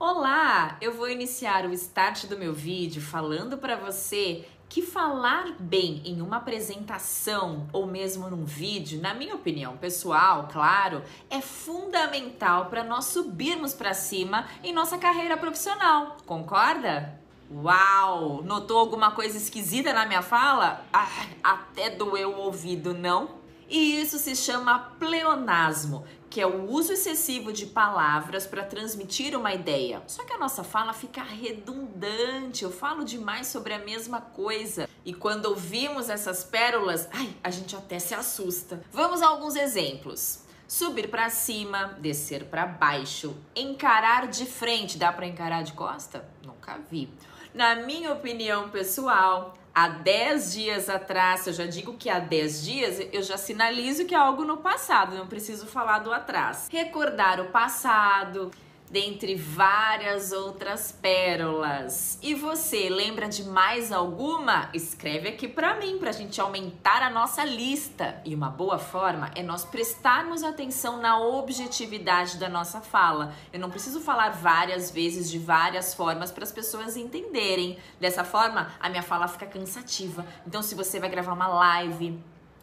Olá, 0.00 0.76
eu 0.80 0.92
vou 0.94 1.10
iniciar 1.10 1.66
o 1.66 1.72
start 1.72 2.26
do 2.26 2.38
meu 2.38 2.54
vídeo 2.54 3.02
falando 3.02 3.58
para 3.58 3.74
você 3.74 4.46
que 4.68 4.80
falar 4.80 5.56
bem 5.58 6.00
em 6.04 6.22
uma 6.22 6.36
apresentação 6.36 7.66
ou 7.72 7.84
mesmo 7.84 8.30
num 8.30 8.44
vídeo, 8.44 9.00
na 9.00 9.12
minha 9.12 9.34
opinião 9.34 9.76
pessoal, 9.76 10.48
claro, 10.52 11.02
é 11.28 11.40
fundamental 11.40 12.66
para 12.66 12.84
nós 12.84 13.06
subirmos 13.06 13.74
para 13.74 13.92
cima 13.92 14.46
em 14.62 14.72
nossa 14.72 14.96
carreira 14.98 15.36
profissional. 15.36 16.16
Concorda? 16.24 17.18
Uau! 17.50 18.40
Notou 18.44 18.78
alguma 18.78 19.10
coisa 19.10 19.36
esquisita 19.36 19.92
na 19.92 20.06
minha 20.06 20.22
fala? 20.22 20.86
Ah, 20.92 21.26
até 21.42 21.90
doeu 21.90 22.36
o 22.36 22.42
ouvido, 22.42 22.94
não? 22.94 23.36
E 23.68 24.00
isso 24.00 24.18
se 24.18 24.34
chama 24.34 24.78
pleonasmo, 24.98 26.04
que 26.38 26.42
é 26.42 26.46
o 26.46 26.70
uso 26.70 26.92
excessivo 26.92 27.52
de 27.52 27.66
palavras 27.66 28.46
para 28.46 28.62
transmitir 28.62 29.36
uma 29.36 29.52
ideia. 29.52 30.00
Só 30.06 30.22
que 30.22 30.32
a 30.32 30.38
nossa 30.38 30.62
fala 30.62 30.92
fica 30.92 31.20
redundante, 31.20 32.62
eu 32.62 32.70
falo 32.70 33.04
demais 33.04 33.48
sobre 33.48 33.74
a 33.74 33.78
mesma 33.80 34.20
coisa. 34.20 34.88
E 35.04 35.12
quando 35.12 35.46
ouvimos 35.46 36.08
essas 36.08 36.44
pérolas, 36.44 37.08
ai, 37.10 37.34
a 37.42 37.50
gente 37.50 37.74
até 37.74 37.98
se 37.98 38.14
assusta. 38.14 38.80
Vamos 38.92 39.20
a 39.20 39.26
alguns 39.26 39.56
exemplos. 39.56 40.44
Subir 40.68 41.08
para 41.08 41.30
cima, 41.30 41.96
descer 41.98 42.44
para 42.44 42.66
baixo, 42.66 43.34
encarar 43.56 44.28
de 44.28 44.44
frente, 44.44 44.98
dá 44.98 45.10
para 45.10 45.26
encarar 45.26 45.62
de 45.62 45.72
costa? 45.72 46.28
Nunca 46.44 46.78
vi. 46.90 47.08
Na 47.54 47.74
minha 47.76 48.12
opinião 48.12 48.68
pessoal, 48.68 49.56
há 49.74 49.88
10 49.88 50.52
dias 50.52 50.90
atrás, 50.90 51.46
eu 51.46 51.54
já 51.54 51.64
digo 51.64 51.94
que 51.94 52.10
há 52.10 52.18
10 52.18 52.64
dias, 52.66 53.08
eu 53.10 53.22
já 53.22 53.38
sinalizo 53.38 54.04
que 54.04 54.14
é 54.14 54.18
algo 54.18 54.44
no 54.44 54.58
passado, 54.58 55.16
não 55.16 55.26
preciso 55.26 55.66
falar 55.66 56.00
do 56.00 56.12
atrás. 56.12 56.68
Recordar 56.70 57.40
o 57.40 57.46
passado, 57.46 58.50
dentre 58.90 59.34
várias 59.34 60.32
outras 60.32 60.92
pérolas. 60.92 62.18
E 62.22 62.34
você 62.34 62.88
lembra 62.88 63.28
de 63.28 63.44
mais 63.44 63.92
alguma? 63.92 64.70
Escreve 64.72 65.28
aqui 65.28 65.46
para 65.46 65.76
mim 65.76 65.98
para 65.98 66.10
a 66.10 66.12
gente 66.12 66.40
aumentar 66.40 67.02
a 67.02 67.10
nossa 67.10 67.44
lista. 67.44 68.20
E 68.24 68.34
uma 68.34 68.50
boa 68.50 68.78
forma 68.78 69.30
é 69.34 69.42
nós 69.42 69.64
prestarmos 69.64 70.42
atenção 70.42 70.98
na 70.98 71.20
objetividade 71.20 72.38
da 72.38 72.48
nossa 72.48 72.80
fala. 72.80 73.34
Eu 73.52 73.60
não 73.60 73.70
preciso 73.70 74.00
falar 74.00 74.30
várias 74.30 74.90
vezes 74.90 75.30
de 75.30 75.38
várias 75.38 75.94
formas 75.94 76.30
para 76.30 76.44
as 76.44 76.52
pessoas 76.52 76.96
entenderem. 76.96 77.78
Dessa 78.00 78.24
forma, 78.24 78.72
a 78.80 78.88
minha 78.88 79.02
fala 79.02 79.28
fica 79.28 79.46
cansativa. 79.46 80.26
Então, 80.46 80.62
se 80.62 80.74
você 80.74 80.98
vai 80.98 81.08
gravar 81.08 81.32
uma 81.32 81.48
live, 81.48 82.18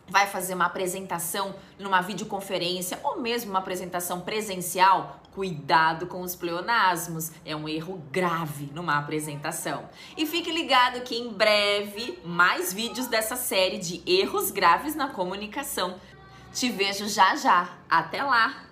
vai 0.08 0.28
fazer 0.28 0.54
uma 0.54 0.66
apresentação 0.66 1.56
numa 1.80 2.02
videoconferência 2.02 3.00
ou 3.04 3.20
mesmo 3.20 3.50
uma 3.52 3.60
apresentação 3.60 4.22
presencial, 4.22 5.20
cuidado 5.34 6.08
com 6.08 6.22
os 6.22 6.36
pleonasmos, 6.36 7.32
é 7.46 7.56
um 7.56 7.68
erro 7.68 8.02
grave 8.12 8.70
numa 8.74 8.98
apresentação. 8.98 9.90
E 10.16 10.26
fique 10.26 10.52
ligado 10.52 11.02
que 11.02 11.16
em 11.16 11.34
breve 11.34 12.20
mais 12.24 12.72
vídeos 12.72 13.08
dessa 13.08 13.36
série 13.36 13.78
de 13.78 14.02
erros 14.06 14.52
graves 14.52 14.96
na 14.96 15.10
comunicação. 15.10 15.96
Te 16.54 16.70
vejo 16.70 17.08
já 17.10 17.36
já. 17.36 17.70
Até 17.90 18.24
lá. 18.24 18.64